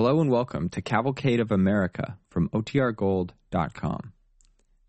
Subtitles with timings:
[0.00, 4.12] Hello and welcome to Cavalcade of America from OTRGold.com.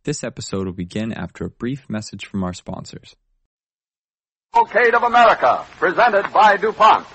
[0.04, 3.16] This episode will begin after a brief message from our sponsors.
[4.54, 7.08] Cavalcade of America, presented by DuPont.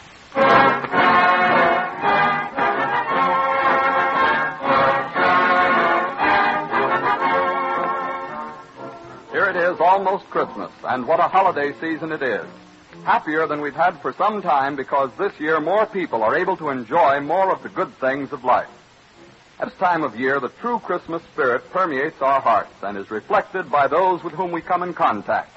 [9.31, 12.47] Here it is, almost Christmas, and what a holiday season it is.
[13.03, 16.71] Happier than we've had for some time because this year more people are able to
[16.71, 18.69] enjoy more of the good things of life.
[19.59, 23.71] At this time of year, the true Christmas spirit permeates our hearts and is reflected
[23.71, 25.51] by those with whom we come in contact.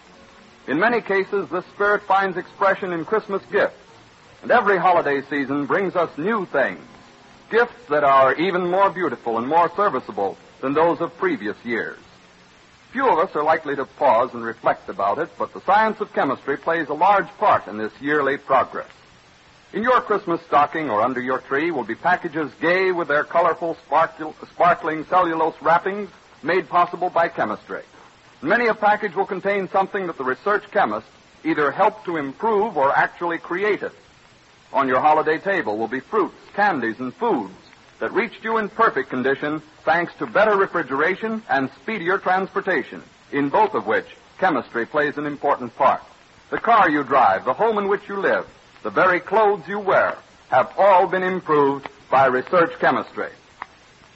[0.67, 3.79] In many cases, this spirit finds expression in Christmas gifts,
[4.41, 6.83] and every holiday season brings us new things,
[7.49, 11.97] gifts that are even more beautiful and more serviceable than those of previous years.
[12.91, 16.13] Few of us are likely to pause and reflect about it, but the science of
[16.13, 18.89] chemistry plays a large part in this yearly progress.
[19.73, 23.75] In your Christmas stocking or under your tree will be packages gay with their colorful,
[23.85, 26.09] sparkle, sparkling cellulose wrappings
[26.41, 27.83] made possible by chemistry.
[28.41, 31.07] Many a package will contain something that the research chemist
[31.43, 33.91] either helped to improve or actually created.
[34.71, 37.53] On your holiday table will be fruits, candies, and foods
[37.99, 43.73] that reached you in perfect condition thanks to better refrigeration and speedier transportation, in both
[43.73, 44.05] of which
[44.37, 46.01] chemistry plays an important part.
[46.49, 48.47] The car you drive, the home in which you live,
[48.83, 50.17] the very clothes you wear
[50.49, 53.29] have all been improved by research chemistry.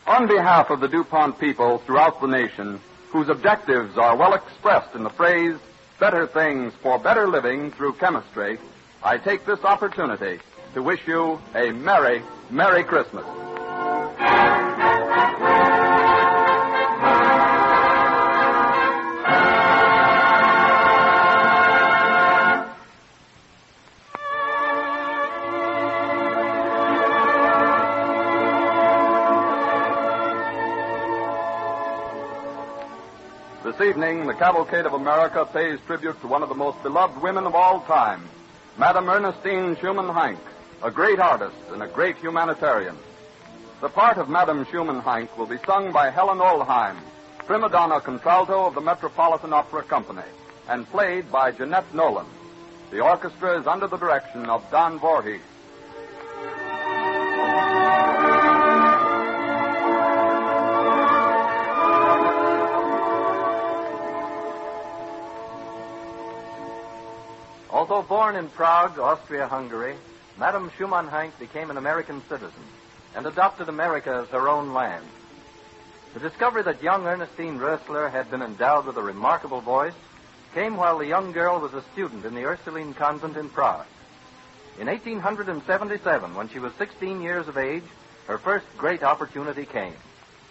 [0.07, 5.03] On behalf of the DuPont people throughout the nation, whose objectives are well expressed in
[5.03, 5.57] the phrase,
[5.99, 8.57] better things for better living through chemistry,
[9.03, 10.39] I take this opportunity
[10.73, 13.25] to wish you a Merry, Merry Christmas.
[34.41, 38.27] Cavalcade of America pays tribute to one of the most beloved women of all time,
[38.75, 40.39] Madame Ernestine Schumann Heink,
[40.81, 42.97] a great artist and a great humanitarian.
[43.81, 46.97] The part of Madame Schumann Heink will be sung by Helen Oldheim,
[47.45, 50.25] prima donna contralto of the Metropolitan Opera Company,
[50.67, 52.25] and played by Jeanette Nolan.
[52.89, 55.50] The orchestra is under the direction of Don Voorhees.
[68.03, 69.95] Born in Prague, Austria-Hungary,
[70.37, 72.63] Madame Schumann Heink became an American citizen
[73.15, 75.05] and adopted America as her own land.
[76.13, 79.93] The discovery that young Ernestine Rössler had been endowed with a remarkable voice
[80.53, 83.85] came while the young girl was a student in the Ursuline convent in Prague.
[84.79, 87.83] In 1877, when she was 16 years of age,
[88.27, 89.95] her first great opportunity came.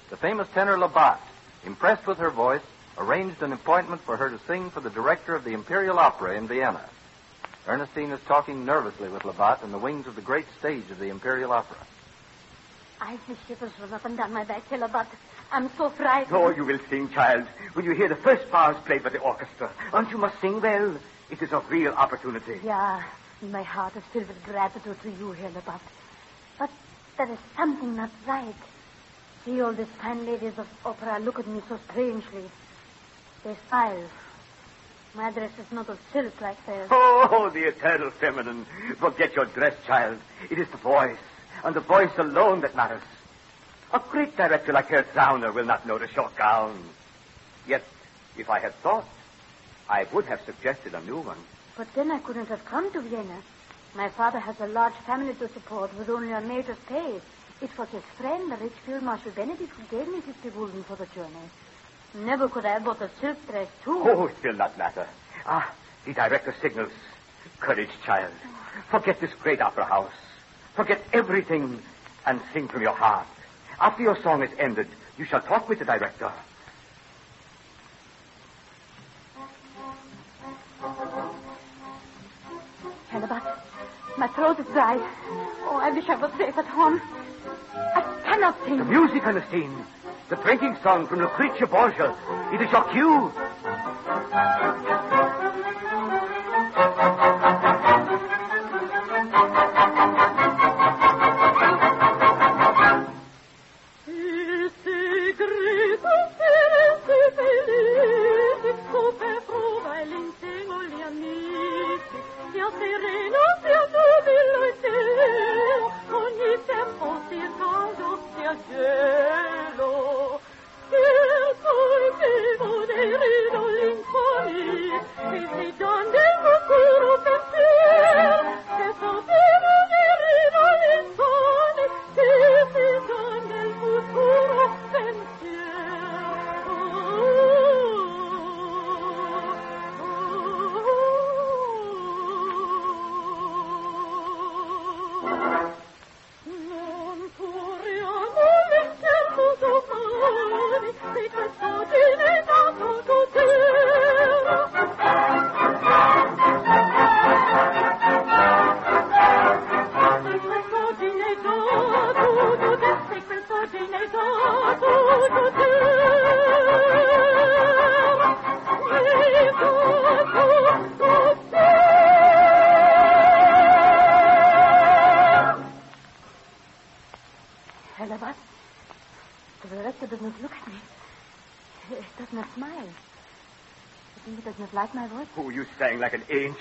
[0.09, 1.19] The famous tenor Labat,
[1.65, 2.63] impressed with her voice,
[2.97, 6.49] arranged an appointment for her to sing for the director of the Imperial Opera in
[6.49, 6.85] Vienna.
[7.67, 11.09] Ernestine is talking nervously with Labat in the wings of the great stage of the
[11.09, 11.77] Imperial Opera.
[13.01, 15.07] I see shivers run up and down my back, Hilla, but
[15.53, 16.35] I'm so frightened.
[16.35, 19.71] Oh, you will sing, child, when you hear the first bars played by the orchestra.
[19.93, 20.97] And you must sing well.
[21.31, 22.61] It is a real opportunity.
[22.65, 23.03] Yeah,
[23.43, 25.81] my heart is filled with gratitude to you, Hilla, but...
[26.59, 26.71] But
[27.17, 28.55] there is something not right.
[29.45, 32.51] See, all these fine ladies of opera look at me so strangely.
[33.45, 34.03] They smile.
[35.15, 36.89] My dress is not of silk like theirs.
[36.91, 38.65] Oh, the eternal feminine.
[38.99, 40.19] Forget your dress, child.
[40.51, 41.19] It is the voice,
[41.65, 43.03] and the voice alone that matters.
[43.93, 46.79] A great director like Herr Zauner will not notice your gown.
[47.67, 47.83] Yet,
[48.39, 49.09] if I had thought,
[49.89, 51.39] I would have suggested a new one.
[51.77, 53.43] But then I couldn't have come to Vienna.
[53.97, 57.21] My father has a large family to support with only a major's pay.
[57.61, 60.95] It was his friend, the rich Field Marshal Benedict, who gave me 50 gulden for
[60.95, 61.51] the journey.
[62.15, 64.03] Never could I have bought a silk dress, too.
[64.05, 65.07] Oh, it will not matter.
[65.47, 65.73] Ah,
[66.05, 66.93] the director signals.
[67.61, 68.33] Courage, child.
[68.91, 70.13] Forget this great opera house.
[70.75, 71.81] Forget everything
[72.27, 73.27] and sing from your heart.
[73.81, 74.89] After your song is ended,
[75.19, 76.33] you shall talk with the director.
[83.11, 83.43] Hellebutt,
[84.19, 84.97] my throat is dry.
[85.65, 87.01] Oh, I wish I was safe at home.
[87.75, 88.79] I cannot sing.
[88.79, 89.85] The music, Ernestine.
[90.31, 92.17] The drinking song from Lucrezia Borgia.
[92.53, 93.33] It is your cue.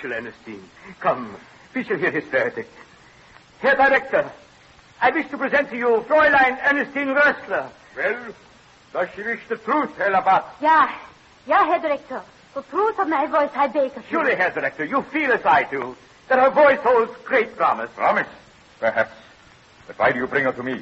[0.03, 0.69] Like an angel, Ernestine.
[0.99, 1.35] Come,
[1.75, 2.73] we shall hear his verdict.
[3.59, 4.31] Herr Director,
[5.01, 7.69] I wish to present to you Fräulein Ernestine Rössler.
[7.95, 8.33] Well,
[8.93, 10.43] does she wish the truth, Hellebutt?
[10.61, 10.89] Ja,
[11.47, 12.21] ja, Herr Director.
[12.53, 14.03] The truth of my voice I beg of you.
[14.09, 15.95] Surely, Herr Director, you feel as I do,
[16.27, 17.89] that her voice holds great promise.
[17.95, 18.27] Promise,
[18.79, 19.11] perhaps.
[19.87, 20.81] But why do you bring her to me?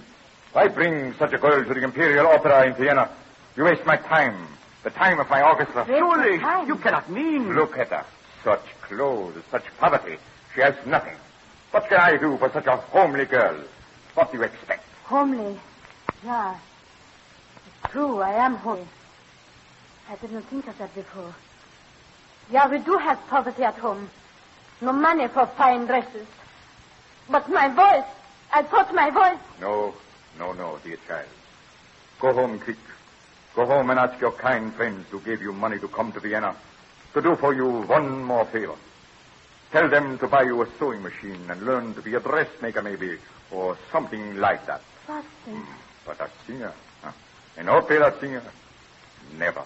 [0.53, 3.09] Why bring such a girl to the Imperial Opera in Vienna?
[3.55, 4.47] You waste my time,
[4.83, 5.85] the time of my orchestra.
[5.85, 6.35] Surely,
[6.67, 7.53] you cannot mean...
[7.53, 8.05] Look at her.
[8.47, 10.15] Such clothes, such poverty.
[10.55, 11.17] She has nothing.
[11.71, 13.59] What can I do for such a homely girl?
[14.13, 14.85] What do you expect?
[15.03, 15.59] Homely.
[16.23, 16.57] Yeah.
[17.67, 18.88] It's true, I am homely.
[20.09, 21.35] I didn't think of that before.
[22.49, 24.09] Yeah, we do have poverty at home.
[24.79, 26.27] No money for fine dresses.
[27.29, 28.09] But my voice,
[28.53, 29.43] I thought my voice.
[29.59, 29.93] No,
[30.39, 31.27] no, no, dear child.
[32.21, 32.77] Go home quick.
[33.55, 36.55] Go home and ask your kind friends who gave you money to come to Vienna
[37.17, 38.75] to do for you one more favor.
[39.71, 43.17] Tell them to buy you a sewing machine and learn to be a dressmaker, maybe,
[43.51, 44.81] or something like that.
[45.07, 45.55] Nothing.
[45.55, 45.73] Hmm.
[46.05, 47.11] But a singer, huh?
[47.57, 48.43] an opera singer,
[49.35, 49.63] never.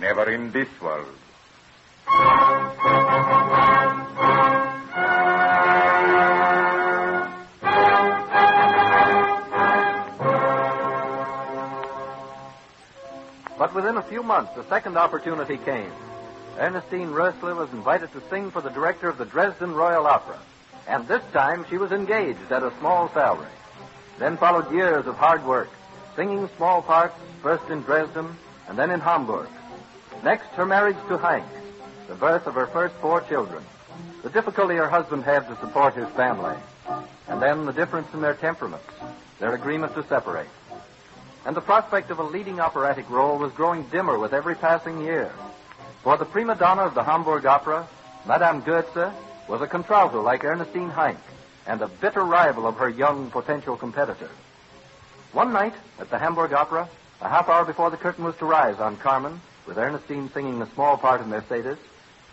[0.00, 1.14] Never in this world.
[13.58, 15.92] But within a few months, a second opportunity came.
[16.58, 20.38] Ernestine Rössler was invited to sing for the director of the Dresden Royal Opera.
[20.86, 23.46] And this time she was engaged at a small salary.
[24.18, 25.70] Then followed years of hard work,
[26.16, 28.36] singing small parts, first in Dresden
[28.68, 29.48] and then in Hamburg.
[30.22, 31.44] Next, her marriage to Heink,
[32.06, 33.64] the birth of her first four children,
[34.22, 36.56] the difficulty her husband had to support his family,
[37.26, 38.86] and then the difference in their temperaments,
[39.38, 40.48] their agreement to separate.
[41.44, 45.32] And the prospect of a leading operatic role was growing dimmer with every passing year.
[46.02, 47.86] For the prima donna of the Hamburg Opera,
[48.26, 49.12] Madame Goetze,
[49.48, 51.18] was a contralto like Ernestine Heink
[51.66, 54.30] and a bitter rival of her young potential competitor.
[55.32, 56.88] One night at the Hamburg Opera,
[57.20, 60.72] a half hour before the curtain was to rise on Carmen, with Ernestine singing a
[60.72, 61.76] small part of Mercedes,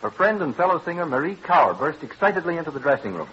[0.02, 3.28] her friend and fellow singer Marie Cower burst excitedly into the dressing room.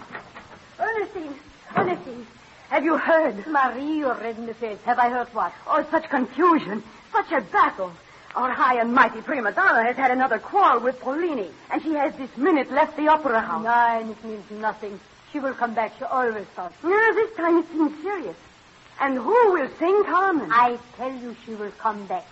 [0.81, 1.35] Ernestine,
[1.77, 2.27] Ernestine,
[2.71, 3.47] have you heard?
[3.47, 4.79] Marie, you're red in the face.
[4.85, 5.53] Have I heard what?
[5.67, 7.93] Oh, such confusion, such a battle.
[8.37, 12.15] Our high and mighty prima donna has had another quarrel with Pollini, and she has
[12.17, 13.63] this minute left the opera house.
[13.63, 14.99] Nine, it means nothing.
[15.33, 15.93] She will come back.
[15.99, 16.73] She always does.
[16.83, 18.37] Yeah, this time it seems serious.
[19.01, 20.49] And who will sing Carmen?
[20.53, 22.27] I tell you she will come back.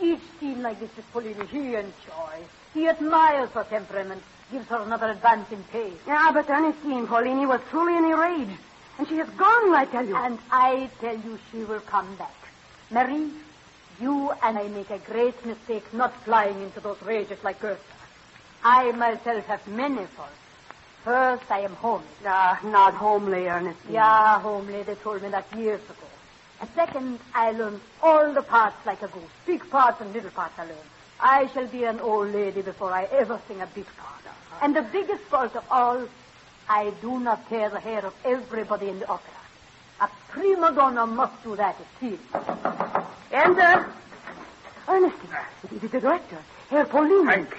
[0.00, 2.48] Each scene like this with Pollini, he enjoys.
[2.74, 4.22] He admires her temperament,
[4.52, 5.92] gives her another advance in pay.
[6.06, 8.58] Yeah, but Ernestine Pollini was truly in a rage.
[8.98, 10.16] And she has gone, I tell you.
[10.16, 12.34] And I tell you she will come back.
[12.90, 13.30] Marie,
[14.00, 17.80] you and I make a great mistake not flying into those rages like Goetze.
[18.62, 20.32] I myself have many faults.
[21.04, 22.06] First, I am homely.
[22.26, 23.92] Ah, not homely, Ernestine.
[23.92, 24.82] Yeah, homely.
[24.82, 26.08] They told me that years ago.
[26.60, 29.22] And second, I learned all the parts like a goose.
[29.46, 30.90] Big parts and little parts I learned.
[31.20, 34.22] I shall be an old lady before I ever sing a big part.
[34.62, 36.08] And the biggest fault of all,
[36.68, 39.32] I do not tear the hair of everybody in the opera.
[40.00, 42.20] A prima donna must do that, it seems.
[43.32, 43.60] Enter.
[43.62, 43.92] Uh,
[44.88, 45.30] Ernestine,
[45.64, 46.38] it is the director,
[46.70, 47.26] Herr Pollini.
[47.26, 47.56] Heink,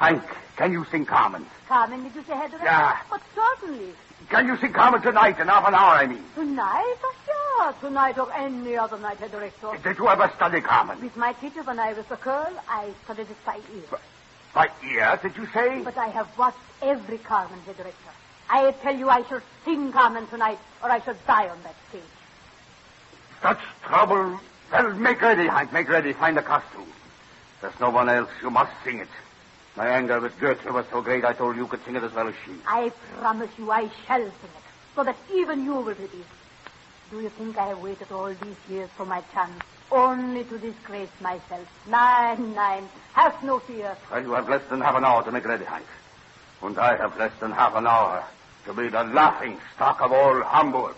[0.00, 1.46] Heink, can you sing Carmen?
[1.68, 2.96] Carmen, did you say head of Yeah.
[3.08, 3.90] But certainly.
[4.30, 6.24] Can you sing Carmen tonight in half an hour, I mean?
[6.34, 6.96] Tonight?
[7.04, 7.72] Oh, yeah.
[7.80, 9.72] Tonight or any other night, Herr Director.
[9.82, 11.00] Did you ever study Carmen?
[11.00, 14.00] With my teacher when I was a girl, I studied it by ear.
[14.54, 15.82] By ear, did you say?
[15.84, 18.10] But I have watched every Carmen, Herr Director.
[18.48, 22.02] I tell you, I shall sing Carmen tonight, or I shall die on that stage.
[23.42, 24.38] Such trouble.
[24.72, 25.72] Well, make ready, Heink.
[25.72, 26.12] Make ready.
[26.12, 26.86] Find a costume.
[27.60, 28.30] There's no one else.
[28.42, 29.08] You must sing it.
[29.76, 32.12] My anger with Goetze was so great I told you you could sing it as
[32.12, 32.52] well as she.
[32.66, 34.62] I promise you, I shall sing it,
[34.94, 36.26] so that even you will believe.
[37.10, 39.60] Do you think I have waited all these years for my chance,
[39.92, 41.68] only to disgrace myself?
[41.86, 43.96] Nein, nein, have no fear.
[44.10, 45.84] Well, you have less than half an hour to make ready, Heink.
[46.62, 48.24] And I have less than half an hour
[48.66, 50.96] to be the laughing stock of all Hamburg.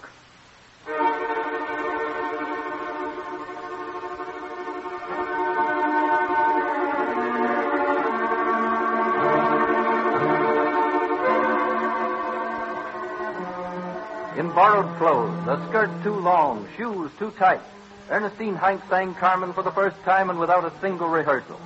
[14.39, 17.61] In borrowed clothes, a skirt too long, shoes too tight,
[18.09, 21.61] Ernestine Heink sang Carmen for the first time and without a single rehearsal.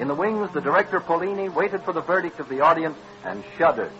[0.00, 3.92] In the wings, the director Pollini waited for the verdict of the audience and shuddered.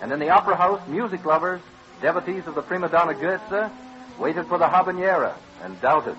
[0.00, 1.60] And in the opera house, music lovers,
[2.00, 3.70] devotees of the prima donna Goetze,
[4.18, 6.16] waited for the habanera, and doubted.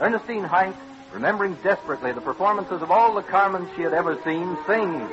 [0.00, 0.74] Ernestine Heink,
[1.12, 5.10] remembering desperately the performances of all the Carmens she had ever seen, sings.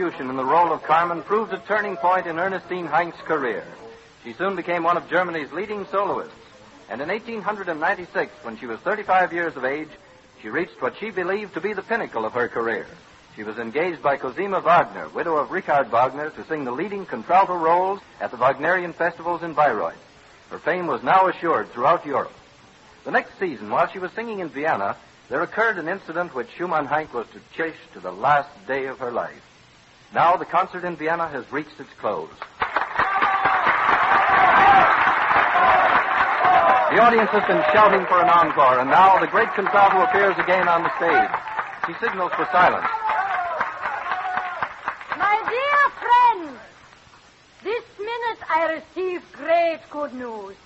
[0.00, 3.62] In the role of Carmen proved a turning point in Ernestine Heink's career.
[4.24, 6.32] She soon became one of Germany's leading soloists.
[6.88, 9.90] And in 1896, when she was 35 years of age,
[10.40, 12.86] she reached what she believed to be the pinnacle of her career.
[13.36, 17.56] She was engaged by Cosima Wagner, widow of Richard Wagner, to sing the leading contralto
[17.56, 19.98] roles at the Wagnerian festivals in Bayreuth.
[20.48, 22.32] Her fame was now assured throughout Europe.
[23.04, 24.96] The next season, while she was singing in Vienna,
[25.28, 28.98] there occurred an incident which Schumann Heinck was to chase to the last day of
[29.00, 29.42] her life.
[30.12, 32.30] Now the concert in Vienna has reached its close.
[36.90, 40.66] The audience has been shouting for an encore, and now the great contralto appears again
[40.66, 41.30] on the stage.
[41.86, 42.88] She signals for silence.
[45.16, 46.58] My dear friends,
[47.62, 50.56] this minute I receive great good news.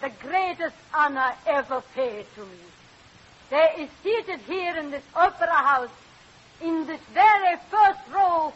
[0.00, 2.58] The greatest honor ever paid to me.
[3.50, 5.90] There is seated here in this opera house,
[6.62, 8.52] in this very first row,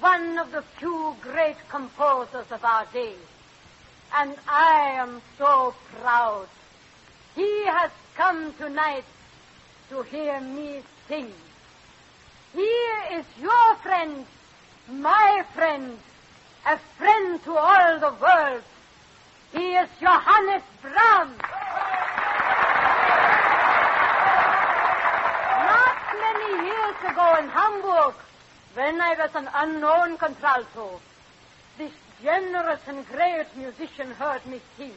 [0.00, 3.14] one of the few great composers of our day.
[4.14, 6.48] And I am so proud.
[7.34, 9.04] He has come tonight
[9.90, 11.32] to hear me sing.
[12.54, 14.26] Here is your friend,
[14.90, 15.98] my friend,
[16.66, 18.62] a friend to all the world,
[19.52, 21.38] He is Johannes Brahms.
[25.72, 28.14] Not many years ago in Hamburg,
[28.74, 31.00] when I was an unknown contralto,
[31.76, 34.94] this generous and great musician heard me sing.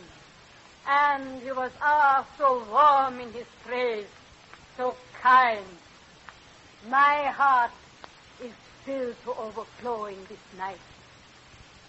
[0.87, 4.05] And he was ah so warm in his praise,
[4.77, 5.65] so kind.
[6.89, 7.71] My heart
[8.41, 8.53] is
[8.85, 10.85] filled to overflowing this night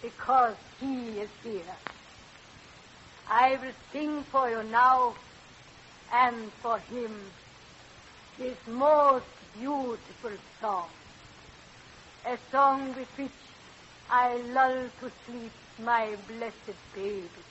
[0.01, 1.77] because he is here.
[3.29, 5.13] I will sing for you now
[6.11, 7.13] and for him
[8.37, 9.25] his most
[9.57, 10.89] beautiful song.
[12.25, 13.31] A song with which
[14.09, 17.46] I lull to sleep my blessed baby.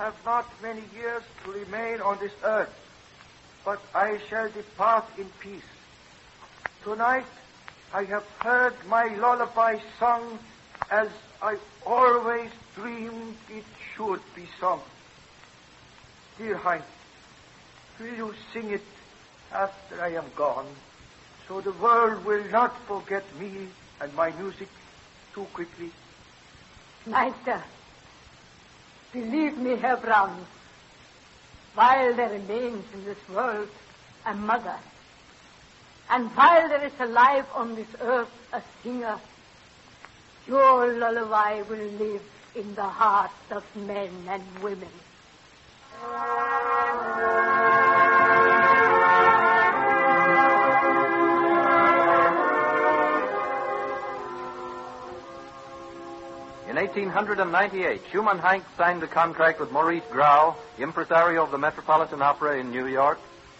[0.00, 2.74] Have not many years to remain on this earth,
[3.64, 5.70] but I shall depart in peace.
[6.82, 7.26] Tonight
[7.92, 10.38] I have heard my lullaby sung
[10.90, 11.08] as
[11.42, 14.80] I always dreamed it should be sung.
[16.38, 16.82] Dear Heink,
[17.98, 18.86] will you sing it
[19.52, 20.66] after I am gone?
[21.50, 23.50] so the world will not forget me
[24.00, 24.68] and my music
[25.34, 25.90] too quickly.
[27.06, 27.60] Meister,
[29.12, 30.46] believe me, Herr Brown,
[31.74, 33.68] while there remains in this world
[34.26, 34.76] a mother,
[36.10, 39.18] and while there is alive on this earth a singer,
[40.46, 42.22] your lullaby will live
[42.54, 44.88] in the hearts of men and women.
[56.80, 62.70] 1898, Schumann Heink signed a contract with Maurice Grau, impresario of the Metropolitan Opera in
[62.70, 63.18] New York,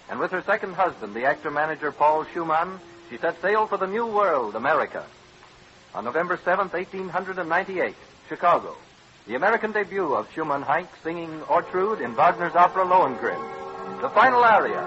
[0.09, 2.81] and with her second husband, the actor-manager Paul Schumann,
[3.11, 5.05] she set sail for the New World, America.
[5.95, 7.95] On November 7, 1898,
[8.31, 8.75] Chicago,
[9.27, 14.01] the American debut of Schumann Heink singing Ortrud in Wagner's opera Lohengrin.
[14.01, 14.81] The final aria,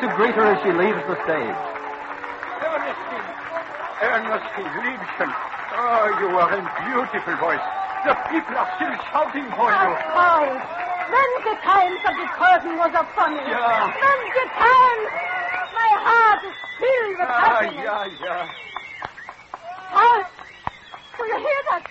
[0.00, 1.58] to greet her as she leaves the stage.
[2.62, 3.28] Ernestine!
[4.02, 5.30] Ernestine, Liebchen!
[5.78, 7.66] Oh, you are a beautiful voice.
[8.06, 9.90] The people are still shouting for you.
[10.14, 10.46] Paul,
[11.10, 13.42] when the times of the curtain was upon me.
[13.42, 13.90] Yeah.
[13.90, 15.06] When the times,
[15.74, 17.82] my heart is filled with Ah, happiness.
[17.82, 18.48] yeah, yeah.
[19.90, 20.20] Paul,
[21.18, 21.84] do you hear that?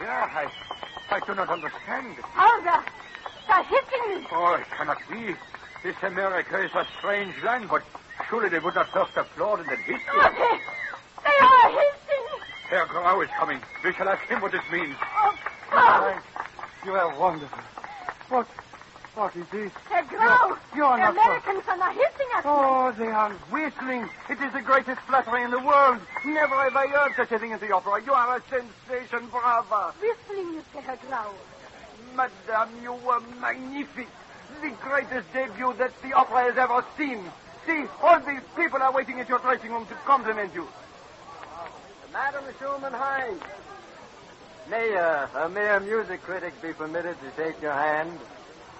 [0.00, 0.44] Yeah, I,
[1.14, 2.16] I do not understand.
[2.36, 2.84] Oh, they're,
[3.48, 4.26] they're hitting me.
[4.32, 5.34] Oh, it cannot be.
[5.82, 7.82] This America is a strange land, but
[8.28, 10.12] surely they would not first applaud and then hit you.
[10.12, 10.60] Oh, they,
[11.24, 12.44] they are hitting me.
[12.68, 13.60] Herr Grau is coming.
[13.82, 14.94] We shall ask him what this means.
[15.00, 15.34] Oh,
[15.70, 16.14] Paul,
[16.84, 17.58] You are wonderful.
[18.28, 18.46] What?
[19.14, 19.72] What is this?
[19.88, 20.56] they're grow.
[20.74, 22.44] You are the not Americans are not hitting us.
[22.44, 24.08] Oh, they are whistling.
[24.28, 25.98] It is the greatest flattery in the world.
[26.24, 28.02] Never have I heard such a thing at the opera.
[28.04, 29.92] You are a sensation, brava.
[30.00, 31.32] Whistling, you say, Herr Grau.
[32.14, 34.08] Madame, you were magnific.
[34.60, 37.24] The greatest debut that the opera has ever seen.
[37.66, 40.68] See, all these people are waiting at your dressing room to compliment you.
[42.12, 43.40] Madam Schumann Heink.
[44.68, 48.18] May uh, a mere music critic be permitted to shake your hand?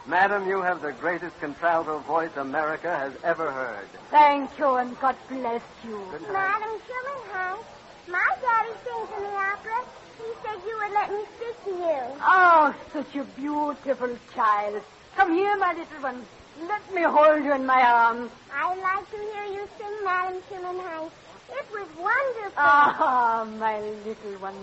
[0.07, 3.89] Madam, you have the greatest contralto voice America has ever heard.
[4.11, 5.99] Thank you, and God bless you.
[6.31, 7.59] Madam Schumann,
[8.07, 9.85] my daddy sings in the opera.
[10.19, 12.01] He said you would let me speak to you.
[12.21, 14.83] Oh, such a beautiful child.
[15.21, 16.25] Come here, my little one.
[16.67, 18.31] Let me hold you in my arms.
[18.55, 21.11] I'd like to hear you sing, Madam Schumann.
[21.51, 22.53] It was wonderful.
[22.57, 24.57] Ah, my little one.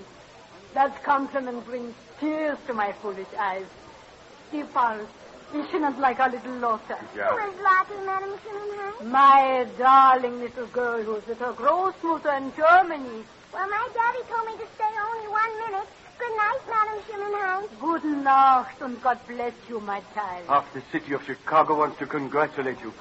[0.73, 3.67] That compliment brings tears to my foolish eyes.
[4.51, 5.01] Dear Paul,
[5.53, 6.95] is she not like our little Lotta?
[6.95, 9.11] Who is Lottie, Madam Schumann?
[9.11, 13.23] My darling little girl who's with her großmutter in Germany.
[13.53, 15.87] Well, my daddy told me to stay only one minute.
[16.17, 17.67] Good night, Madam Schumann.
[17.79, 20.47] Good night, and God bless you, my child.
[20.47, 22.93] Half the city of Chicago wants to congratulate you.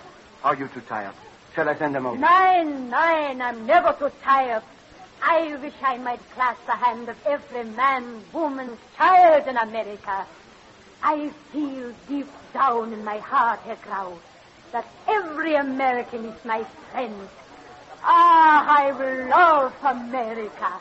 [0.45, 1.15] Are you too tired?
[1.55, 2.19] Shall I send them over?
[2.19, 4.63] Nine, nine, I'm never too tired.
[5.23, 10.27] I wish I might clasp the hand of every man, woman, child in America.
[11.03, 14.19] I feel deep down in my heart, Herr Grau,
[14.73, 17.29] that every American is my friend.
[18.03, 18.91] Ah, I
[19.29, 20.81] love America.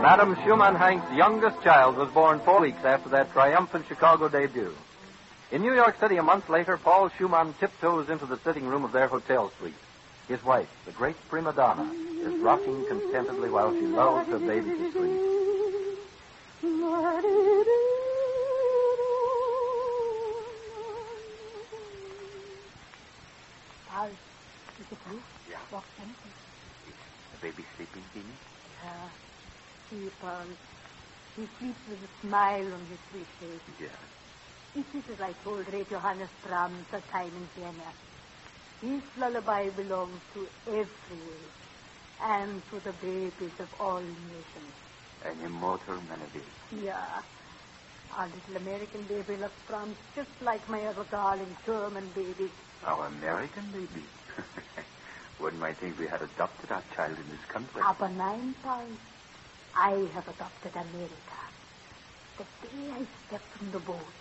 [0.00, 4.72] Madam Schumann Heink's youngest child was born four weeks after that triumphant Chicago debut.
[5.50, 8.92] In New York City a month later, Paul Schumann tiptoes into the sitting room of
[8.92, 9.74] their hotel suite.
[10.28, 11.90] His wife, the great prima donna,
[12.20, 15.20] is rocking contentedly while she lulls her baby to sleep.
[24.90, 25.20] Is it you?
[25.50, 25.58] Yeah.
[25.70, 26.32] What something?
[27.32, 28.38] The baby sleeping, Jeannie?
[28.84, 29.08] Yeah.
[29.90, 30.46] See, Paul.
[31.36, 33.60] He sleeps with a smile on his sweet face.
[33.80, 34.80] Yeah.
[34.80, 37.90] It is as I told Ray Johannes Brahms that time in Vienna.
[38.82, 41.58] This lullaby belongs to every age
[42.22, 44.74] and to the babies of all nations.
[45.24, 46.44] An immortal melody.
[46.82, 47.22] Yeah.
[48.16, 52.50] Our little American baby loves Brahms just like my other darling German baby.
[52.84, 54.04] Our American baby.
[55.38, 57.82] One might think we had adopted our child in this country.
[57.82, 58.86] Aber nein, Paul.
[59.76, 61.40] I have adopted America.
[62.38, 64.14] The day I stepped from the boat,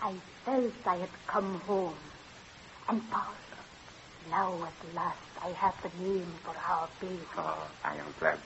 [0.00, 1.96] I felt I had come home.
[2.88, 3.34] And Paul,
[4.30, 7.20] now at last I have the name for our baby.
[7.36, 8.38] Oh, I am glad.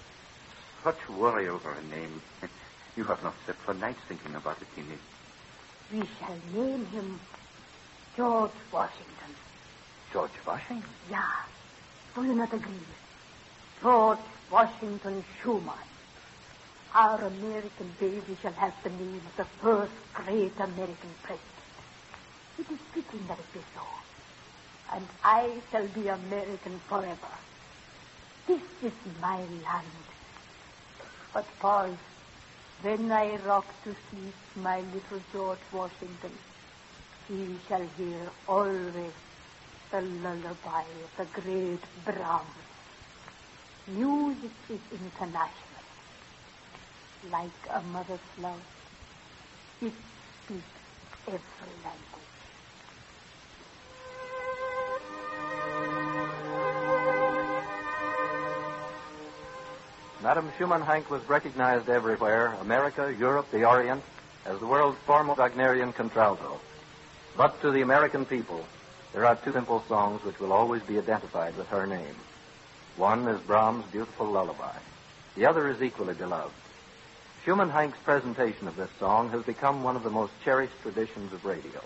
[0.82, 2.20] Such worry over a name.
[2.94, 4.98] You have not slept for nights thinking about it, Jeannie.
[5.90, 7.18] We shall name him
[8.14, 9.32] George Washington.
[10.12, 10.90] George Washington.
[11.10, 11.22] Yeah.
[12.14, 12.86] Do you not agree?
[13.80, 14.18] George
[14.50, 15.74] Washington Schumann.
[16.94, 21.40] Our American baby shall have the name of the first great American president.
[22.58, 23.80] It is fitting that it be so.
[24.94, 27.32] And I shall be American forever.
[28.46, 29.86] This is my land.
[31.32, 31.96] But Paul,
[32.82, 36.32] when I rock to sleep my little George Washington,
[37.28, 39.14] he shall hear always
[39.92, 42.48] the lullaby of the great Brahms.
[43.86, 45.52] Music is international.
[47.30, 48.62] Like a mother's love,
[49.82, 49.92] it
[50.44, 50.62] speaks
[51.26, 52.22] every language.
[60.22, 64.02] Madame Schumann Heink was recognized everywhere America, Europe, the Orient
[64.46, 66.58] as the world's foremost Wagnerian contralto.
[67.36, 68.64] But to the American people,
[69.12, 72.16] there are two simple songs which will always be identified with her name.
[72.96, 74.76] One is Brahms' beautiful lullaby.
[75.36, 76.54] The other is equally beloved.
[77.44, 81.44] Schumann Heink's presentation of this song has become one of the most cherished traditions of
[81.44, 81.80] radio.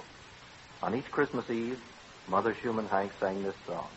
[0.82, 1.80] On each Christmas Eve,
[2.28, 3.88] Mother Schumann Heink sang this song.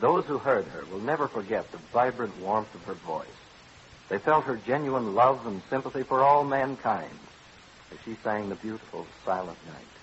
[0.00, 3.26] Those who heard her will never forget the vibrant warmth of her voice.
[4.08, 7.18] They felt her genuine love and sympathy for all mankind
[7.92, 10.01] as she sang the beautiful Silent Night.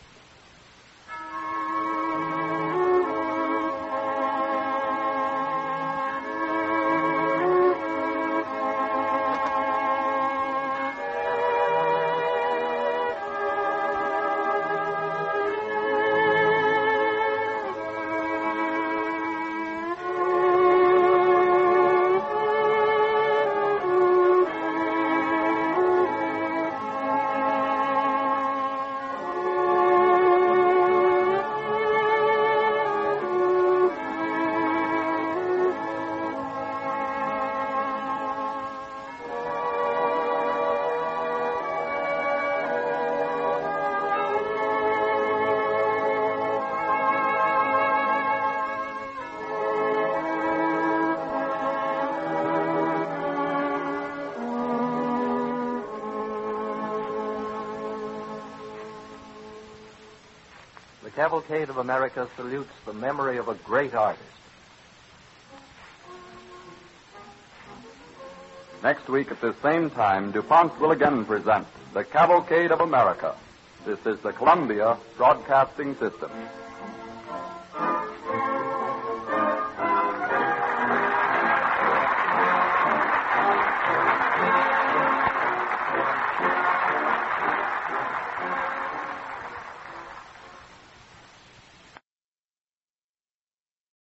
[61.20, 64.24] Cavalcade of America salutes the memory of a great artist.
[68.82, 73.36] Next week at this same time, DuPont will again present the Cavalcade of America.
[73.86, 76.32] This is the Columbia Broadcasting System.